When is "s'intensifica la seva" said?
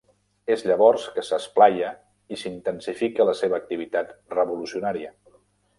2.45-3.61